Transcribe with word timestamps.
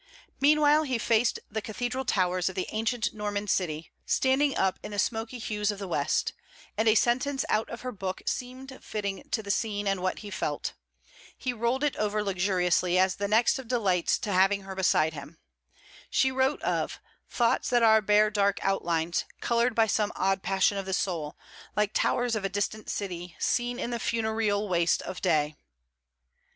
Meanwhile 0.39 0.81
he 0.85 0.97
faced 0.97 1.39
the 1.51 1.61
cathedral 1.61 2.05
towers 2.05 2.49
of 2.49 2.55
the 2.55 2.65
ancient 2.71 3.13
Norman 3.13 3.47
city, 3.47 3.91
standing 4.03 4.57
up 4.57 4.79
in 4.81 4.89
the 4.93 4.97
smoky 4.97 5.37
hues 5.37 5.69
of 5.69 5.77
the 5.77 5.87
West; 5.87 6.33
and 6.75 6.87
a 6.87 6.95
sentence 6.95 7.45
out 7.49 7.69
of 7.69 7.81
her 7.81 7.91
book 7.91 8.23
seemed 8.25 8.79
fitting 8.81 9.27
to 9.29 9.43
the 9.43 9.51
scene 9.51 9.85
and 9.87 9.99
what 10.01 10.17
he 10.25 10.31
felt. 10.31 10.73
He 11.37 11.53
rolled 11.53 11.83
it 11.83 11.95
over 11.97 12.23
luxuriously 12.23 12.97
as 12.97 13.17
the 13.17 13.27
next 13.27 13.59
of 13.59 13.67
delights 13.67 14.17
to 14.21 14.31
having 14.33 14.61
her 14.61 14.73
beside 14.73 15.13
him. 15.13 15.37
She 16.09 16.31
wrote 16.31 16.63
of; 16.63 16.99
'Thoughts 17.29 17.69
that 17.69 17.83
are 17.83 18.01
bare 18.01 18.31
dark 18.31 18.57
outlines, 18.63 19.25
coloured 19.39 19.75
by 19.75 19.85
some 19.85 20.11
odd 20.15 20.41
passion 20.41 20.79
of 20.79 20.87
the 20.87 20.93
soul, 20.93 21.37
like 21.75 21.91
towers 21.93 22.35
of 22.35 22.43
a 22.43 22.49
distant 22.49 22.89
city 22.89 23.35
seen 23.37 23.77
in 23.77 23.91
the 23.91 23.99
funeral 23.99 24.67
waste 24.67 25.03
of 25.03 25.21
day.' 25.21 25.55